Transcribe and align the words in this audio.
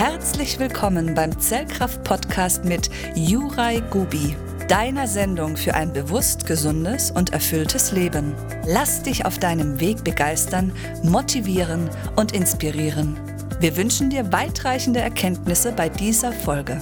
Herzlich 0.00 0.58
willkommen 0.58 1.14
beim 1.14 1.38
Zellkraft-Podcast 1.38 2.64
mit 2.64 2.88
Juraj 3.14 3.82
Gubi, 3.90 4.34
deiner 4.66 5.06
Sendung 5.06 5.58
für 5.58 5.74
ein 5.74 5.92
bewusst 5.92 6.46
gesundes 6.46 7.10
und 7.10 7.34
erfülltes 7.34 7.92
Leben. 7.92 8.32
Lass 8.66 9.02
dich 9.02 9.26
auf 9.26 9.38
deinem 9.38 9.78
Weg 9.78 10.02
begeistern, 10.02 10.72
motivieren 11.02 11.90
und 12.16 12.32
inspirieren. 12.32 13.20
Wir 13.60 13.76
wünschen 13.76 14.08
dir 14.08 14.32
weitreichende 14.32 15.00
Erkenntnisse 15.00 15.72
bei 15.72 15.90
dieser 15.90 16.32
Folge. 16.32 16.80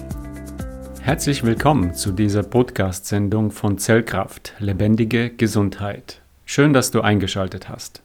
Herzlich 1.01 1.43
willkommen 1.43 1.95
zu 1.95 2.13
dieser 2.13 2.45
Podcast-Sendung 2.45 3.51
von 3.51 3.79
Zellkraft, 3.79 4.55
lebendige 4.61 5.31
Gesundheit. 5.31 6.23
Schön, 6.45 6.73
dass 6.73 6.93
du 6.93 7.01
eingeschaltet 7.01 7.69
hast. 7.69 8.01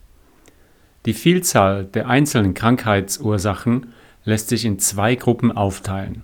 Die 1.05 1.13
Vielzahl 1.13 1.83
der 1.85 2.07
einzelnen 2.07 2.55
Krankheitsursachen 2.55 3.93
lässt 4.23 4.49
sich 4.49 4.65
in 4.65 4.79
zwei 4.79 5.15
Gruppen 5.15 5.51
aufteilen. 5.51 6.23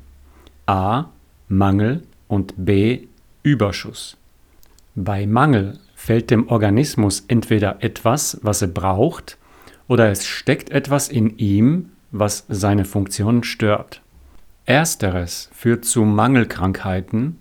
A. 0.65 1.05
Mangel 1.47 2.03
und 2.27 2.53
B. 2.57 3.07
Überschuss. 3.43 4.17
Bei 4.95 5.25
Mangel 5.25 5.79
fällt 5.95 6.31
dem 6.31 6.47
Organismus 6.47 7.23
entweder 7.27 7.83
etwas, 7.83 8.39
was 8.41 8.61
er 8.61 8.67
braucht, 8.67 9.37
oder 9.87 10.09
es 10.09 10.25
steckt 10.25 10.69
etwas 10.69 11.09
in 11.09 11.37
ihm, 11.37 11.91
was 12.11 12.45
seine 12.47 12.85
Funktion 12.85 13.43
stört. 13.43 14.01
Ersteres 14.65 15.49
führt 15.51 15.85
zu 15.85 16.03
Mangelkrankheiten, 16.03 17.39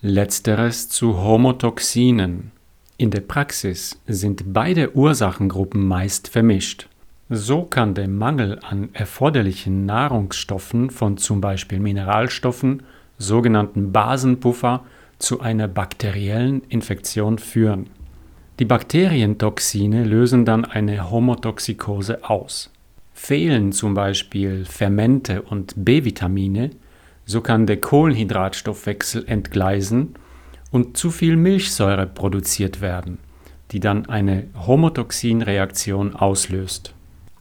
letzteres 0.00 0.88
zu 0.88 1.18
Homotoxinen. 1.18 2.52
In 2.96 3.10
der 3.10 3.20
Praxis 3.20 3.98
sind 4.06 4.52
beide 4.52 4.94
Ursachengruppen 4.94 5.86
meist 5.86 6.28
vermischt. 6.28 6.88
So 7.30 7.64
kann 7.64 7.92
der 7.92 8.08
Mangel 8.08 8.58
an 8.62 8.88
erforderlichen 8.94 9.84
Nahrungsstoffen 9.84 10.88
von 10.88 11.18
zum 11.18 11.42
Beispiel 11.42 11.78
Mineralstoffen, 11.78 12.84
sogenannten 13.18 13.92
Basenpuffer, 13.92 14.84
zu 15.18 15.40
einer 15.40 15.68
bakteriellen 15.68 16.62
Infektion 16.70 17.38
führen. 17.38 17.90
Die 18.60 18.64
Bakterientoxine 18.64 20.04
lösen 20.04 20.46
dann 20.46 20.64
eine 20.64 21.10
Homotoxikose 21.10 22.24
aus. 22.24 22.70
Fehlen 23.12 23.72
zum 23.72 23.92
Beispiel 23.92 24.64
Fermente 24.64 25.42
und 25.42 25.74
B-Vitamine, 25.76 26.70
so 27.26 27.42
kann 27.42 27.66
der 27.66 27.78
Kohlenhydratstoffwechsel 27.78 29.28
entgleisen 29.28 30.14
und 30.70 30.96
zu 30.96 31.10
viel 31.10 31.36
Milchsäure 31.36 32.06
produziert 32.06 32.80
werden, 32.80 33.18
die 33.72 33.80
dann 33.80 34.06
eine 34.06 34.46
Homotoxinreaktion 34.66 36.16
auslöst. 36.16 36.94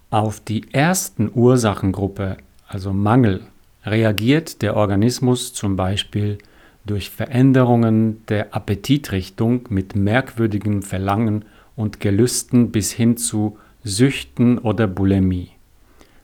Auf 0.10 0.40
die 0.40 0.72
ersten 0.72 1.30
Ursachengruppe, 1.34 2.38
also 2.66 2.94
Mangel, 2.94 3.42
reagiert 3.84 4.62
der 4.62 4.78
Organismus 4.78 5.54
zum 5.54 5.76
Beispiel 5.76 6.38
durch 6.86 7.10
Veränderungen 7.10 8.26
der 8.28 8.56
Appetitrichtung 8.56 9.68
mit 9.70 9.98
merkwürdigem 9.98 10.82
Verlangen 10.82 11.44
und 11.76 12.00
Gelüsten 12.00 12.72
bis 12.72 12.94
hin 12.94 13.18
zu 13.18 13.58
Süchten 13.84 14.60
oder 14.60 14.88
Bulimie. 14.88 15.50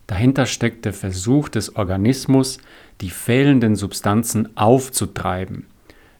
Dahinter 0.07 0.45
steckt 0.45 0.85
der 0.85 0.93
Versuch 0.93 1.49
des 1.49 1.75
Organismus, 1.75 2.59
die 3.01 3.09
fehlenden 3.09 3.75
Substanzen 3.75 4.55
aufzutreiben. 4.55 5.65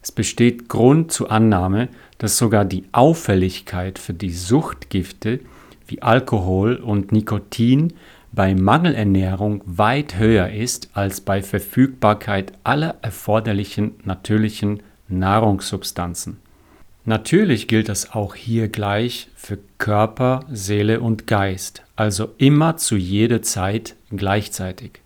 Es 0.02 0.12
besteht 0.12 0.68
Grund 0.68 1.12
zur 1.12 1.30
Annahme, 1.30 1.88
dass 2.18 2.36
sogar 2.36 2.66
die 2.66 2.84
Auffälligkeit 2.92 3.98
für 3.98 4.12
die 4.12 4.32
Suchtgifte 4.32 5.40
wie 5.86 6.02
Alkohol 6.02 6.76
und 6.76 7.12
Nikotin 7.12 7.92
bei 8.32 8.54
Mangelernährung 8.54 9.62
weit 9.64 10.18
höher 10.18 10.50
ist 10.50 10.90
als 10.94 11.20
bei 11.20 11.42
Verfügbarkeit 11.42 12.52
aller 12.64 12.96
erforderlichen 13.02 13.94
natürlichen 14.04 14.82
Nahrungssubstanzen. 15.08 16.38
Natürlich 17.04 17.68
gilt 17.68 17.88
das 17.88 18.12
auch 18.12 18.34
hier 18.34 18.68
gleich 18.68 19.28
für 19.36 19.58
Körper, 19.78 20.40
Seele 20.50 21.00
und 21.00 21.26
Geist, 21.26 21.82
also 21.96 22.30
immer 22.38 22.76
zu 22.78 22.96
jeder 22.96 23.42
Zeit 23.42 23.94
gleichzeitig. 24.10 25.00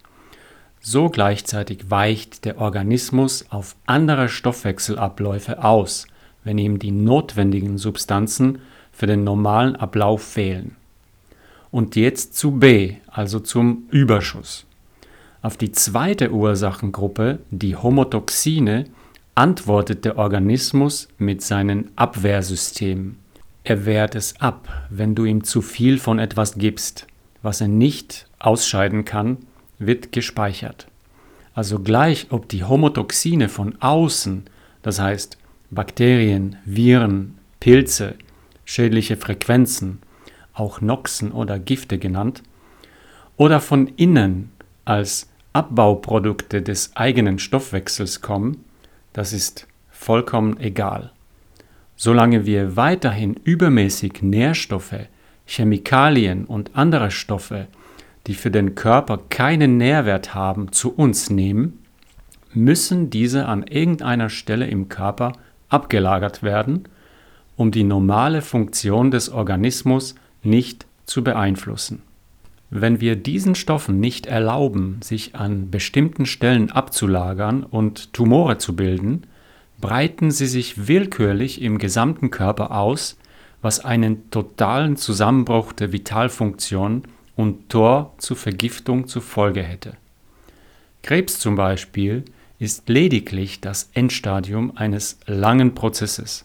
So 0.80 1.08
gleichzeitig 1.08 1.90
weicht 1.90 2.44
der 2.44 2.60
Organismus 2.60 3.46
auf 3.50 3.74
andere 3.84 4.28
Stoffwechselabläufe 4.28 5.64
aus, 5.64 6.06
wenn 6.44 6.56
ihm 6.56 6.78
die 6.78 6.92
notwendigen 6.92 7.78
Substanzen 7.78 8.60
für 8.98 9.06
den 9.06 9.22
normalen 9.22 9.76
Ablauf 9.76 10.24
fehlen. 10.24 10.74
Und 11.70 11.94
jetzt 11.94 12.34
zu 12.34 12.50
B, 12.50 12.96
also 13.06 13.38
zum 13.38 13.84
Überschuss. 13.92 14.66
Auf 15.40 15.56
die 15.56 15.70
zweite 15.70 16.32
Ursachengruppe, 16.32 17.38
die 17.52 17.76
Homotoxine, 17.76 18.86
antwortet 19.36 20.04
der 20.04 20.18
Organismus 20.18 21.06
mit 21.16 21.42
seinen 21.42 21.92
Abwehrsystemen. 21.94 23.18
Er 23.62 23.86
wehrt 23.86 24.16
es 24.16 24.40
ab, 24.40 24.66
wenn 24.90 25.14
du 25.14 25.26
ihm 25.26 25.44
zu 25.44 25.62
viel 25.62 26.00
von 26.00 26.18
etwas 26.18 26.58
gibst. 26.58 27.06
Was 27.40 27.60
er 27.60 27.68
nicht 27.68 28.26
ausscheiden 28.40 29.04
kann, 29.04 29.36
wird 29.78 30.10
gespeichert. 30.10 30.88
Also 31.54 31.78
gleich 31.78 32.26
ob 32.30 32.48
die 32.48 32.64
Homotoxine 32.64 33.48
von 33.48 33.76
außen, 33.80 34.42
das 34.82 34.98
heißt 34.98 35.38
Bakterien, 35.70 36.56
Viren, 36.64 37.38
Pilze, 37.60 38.16
schädliche 38.68 39.16
Frequenzen, 39.16 40.00
auch 40.52 40.82
Noxen 40.82 41.32
oder 41.32 41.58
Gifte 41.58 41.98
genannt, 41.98 42.42
oder 43.38 43.60
von 43.60 43.86
innen 43.96 44.52
als 44.84 45.30
Abbauprodukte 45.54 46.60
des 46.60 46.94
eigenen 46.94 47.38
Stoffwechsels 47.38 48.20
kommen, 48.20 48.62
das 49.14 49.32
ist 49.32 49.66
vollkommen 49.90 50.60
egal. 50.60 51.12
Solange 51.96 52.44
wir 52.44 52.76
weiterhin 52.76 53.40
übermäßig 53.42 54.20
Nährstoffe, 54.20 55.08
Chemikalien 55.46 56.44
und 56.44 56.72
andere 56.74 57.10
Stoffe, 57.10 57.68
die 58.26 58.34
für 58.34 58.50
den 58.50 58.74
Körper 58.74 59.18
keinen 59.30 59.78
Nährwert 59.78 60.34
haben, 60.34 60.72
zu 60.72 60.92
uns 60.94 61.30
nehmen, 61.30 61.84
müssen 62.52 63.08
diese 63.08 63.46
an 63.46 63.62
irgendeiner 63.62 64.28
Stelle 64.28 64.66
im 64.66 64.90
Körper 64.90 65.32
abgelagert 65.70 66.42
werden 66.42 66.86
um 67.58 67.72
die 67.72 67.82
normale 67.82 68.40
Funktion 68.40 69.10
des 69.10 69.28
Organismus 69.28 70.14
nicht 70.42 70.86
zu 71.06 71.24
beeinflussen. 71.24 72.02
Wenn 72.70 73.00
wir 73.00 73.16
diesen 73.16 73.56
Stoffen 73.56 73.98
nicht 73.98 74.26
erlauben, 74.26 75.00
sich 75.02 75.34
an 75.34 75.68
bestimmten 75.68 76.24
Stellen 76.24 76.70
abzulagern 76.70 77.64
und 77.64 78.12
Tumore 78.12 78.58
zu 78.58 78.76
bilden, 78.76 79.24
breiten 79.80 80.30
sie 80.30 80.46
sich 80.46 80.86
willkürlich 80.86 81.60
im 81.60 81.78
gesamten 81.78 82.30
Körper 82.30 82.70
aus, 82.70 83.18
was 83.60 83.84
einen 83.84 84.30
totalen 84.30 84.96
Zusammenbruch 84.96 85.72
der 85.72 85.92
Vitalfunktion 85.92 87.02
und 87.34 87.68
Tor 87.70 88.14
zu 88.18 88.36
Vergiftung 88.36 89.08
zur 89.08 89.22
Folge 89.22 89.64
hätte. 89.64 89.96
Krebs 91.02 91.40
zum 91.40 91.56
Beispiel 91.56 92.24
ist 92.60 92.88
lediglich 92.88 93.60
das 93.60 93.90
Endstadium 93.94 94.76
eines 94.76 95.18
langen 95.26 95.74
Prozesses. 95.74 96.44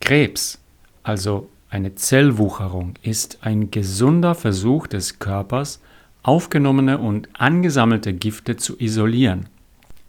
Krebs, 0.00 0.58
also 1.02 1.48
eine 1.70 1.94
Zellwucherung, 1.94 2.94
ist 3.02 3.38
ein 3.42 3.70
gesunder 3.70 4.34
Versuch 4.34 4.86
des 4.86 5.18
Körpers, 5.18 5.80
aufgenommene 6.22 6.98
und 6.98 7.28
angesammelte 7.34 8.12
Gifte 8.12 8.56
zu 8.56 8.78
isolieren. 8.78 9.46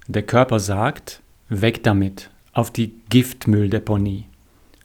Der 0.07 0.23
Körper 0.23 0.59
sagt, 0.59 1.21
weg 1.49 1.83
damit, 1.83 2.29
auf 2.53 2.71
die 2.71 2.93
Giftmülldeponie. 3.09 4.25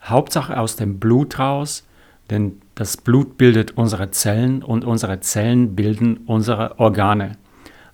Hauptsache 0.03 0.59
aus 0.59 0.77
dem 0.77 0.99
Blut 0.99 1.39
raus, 1.39 1.85
denn 2.31 2.61
das 2.75 2.97
Blut 2.97 3.39
bildet 3.39 3.77
unsere 3.77 4.11
Zellen 4.11 4.63
und 4.63 4.85
unsere 4.85 5.21
Zellen 5.21 5.75
bilden 5.77 6.19
unsere 6.27 6.79
Organe. 6.79 7.37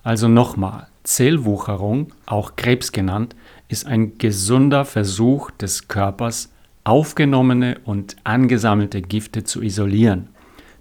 Also 0.03 0.27
nochmal, 0.27 0.87
Zellwucherung, 1.03 2.13
auch 2.25 2.55
Krebs 2.55 2.91
genannt, 2.91 3.35
ist 3.67 3.85
ein 3.85 4.17
gesunder 4.17 4.85
Versuch 4.85 5.51
des 5.51 5.87
Körpers, 5.87 6.50
aufgenommene 6.83 7.79
und 7.83 8.15
angesammelte 8.23 9.01
Gifte 9.01 9.43
zu 9.43 9.61
isolieren, 9.61 10.29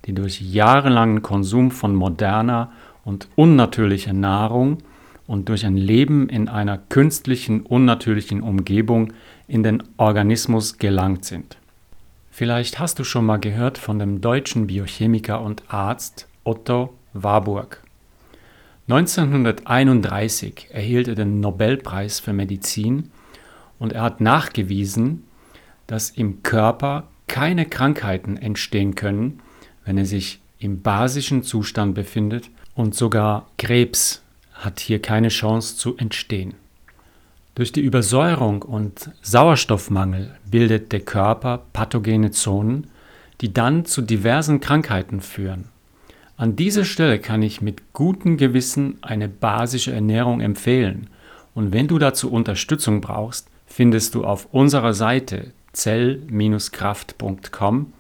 die 0.07 0.15
durch 0.15 0.41
jahrelangen 0.41 1.23
Konsum 1.23 1.71
von 1.71 1.95
moderner 1.95 2.73
und 3.05 3.29
unnatürlicher 3.37 4.13
Nahrung 4.13 4.79
und 5.27 5.49
durch 5.49 5.65
ein 5.65 5.77
Leben 5.77 6.29
in 6.29 6.49
einer 6.49 6.79
künstlichen, 6.79 7.61
unnatürlichen 7.61 8.43
Umgebung 8.43 9.13
in 9.47 9.63
den 9.63 9.83
Organismus 9.97 10.79
gelangt 10.79 11.25
sind. 11.25 11.57
Vielleicht 12.31 12.79
hast 12.79 12.99
du 12.99 13.05
schon 13.05 13.27
mal 13.27 13.39
gehört 13.39 13.79
von 13.79 13.99
dem 13.99 14.21
deutschen 14.21 14.67
Biochemiker 14.67 15.41
und 15.41 15.63
Arzt 15.69 16.27
Otto 16.45 16.95
Warburg. 17.13 17.83
1931 18.89 20.69
erhielt 20.73 21.07
er 21.07 21.15
den 21.15 21.41
Nobelpreis 21.41 22.19
für 22.19 22.33
Medizin 22.33 23.11
und 23.79 23.93
er 23.93 24.03
hat 24.03 24.21
nachgewiesen, 24.21 25.25
dass 25.91 26.11
im 26.11 26.45
Körper 26.45 27.09
keine 27.27 27.67
Krankheiten 27.67 28.37
entstehen 28.37 28.95
können, 28.95 29.41
wenn 29.85 29.99
er 29.99 30.07
sich 30.07 30.41
im 30.61 30.83
basischen 30.83 31.43
Zustand 31.43 31.97
befindet 31.97 32.49
und 32.77 32.95
sogar 32.95 33.49
Krebs 33.59 34.23
hat 34.53 34.79
hier 34.79 35.03
keine 35.03 35.29
Chance 35.29 35.77
zu 35.77 35.97
entstehen. 35.97 36.55
Durch 37.57 37.73
die 37.73 37.81
Übersäuerung 37.81 38.63
und 38.63 39.11
Sauerstoffmangel 39.23 40.37
bildet 40.49 40.93
der 40.93 41.01
Körper 41.01 41.63
pathogene 41.73 42.31
Zonen, 42.31 42.87
die 43.41 43.53
dann 43.53 43.85
zu 43.85 44.01
diversen 44.01 44.61
Krankheiten 44.61 45.21
führen. 45.21 45.65
An 46.37 46.55
dieser 46.55 46.85
Stelle 46.85 47.19
kann 47.19 47.43
ich 47.43 47.61
mit 47.61 47.93
gutem 47.93 48.37
Gewissen 48.37 48.99
eine 49.03 49.29
basische 49.29 49.93
Ernährung 49.93 50.41
empfehlen 50.41 51.09
und 51.55 51.73
wenn 51.73 51.89
du 51.89 51.99
dazu 51.99 52.31
Unterstützung 52.31 53.01
brauchst, 53.01 53.49
findest 53.67 54.15
du 54.15 54.25
auf 54.25 54.47
unserer 54.53 54.95
Seite 54.95 55.53
zell-kraft.com 55.73 57.93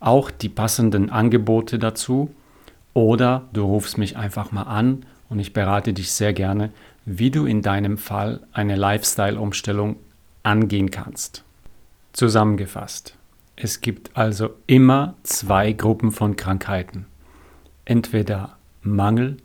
auch 0.00 0.30
die 0.30 0.48
passenden 0.48 1.10
Angebote 1.10 1.78
dazu 1.78 2.34
oder 2.94 3.48
du 3.52 3.64
rufst 3.64 3.98
mich 3.98 4.16
einfach 4.16 4.52
mal 4.52 4.62
an 4.62 5.04
und 5.28 5.38
ich 5.38 5.52
berate 5.52 5.92
dich 5.92 6.12
sehr 6.12 6.32
gerne, 6.32 6.70
wie 7.04 7.30
du 7.30 7.46
in 7.46 7.62
deinem 7.62 7.98
Fall 7.98 8.40
eine 8.52 8.76
Lifestyle-Umstellung 8.76 9.96
angehen 10.42 10.90
kannst. 10.90 11.44
Zusammengefasst. 12.12 13.14
Es 13.56 13.80
gibt 13.80 14.16
also 14.16 14.50
immer 14.66 15.14
zwei 15.22 15.72
Gruppen 15.72 16.12
von 16.12 16.36
Krankheiten. 16.36 17.06
Entweder 17.84 18.56
Mangel 18.82 19.38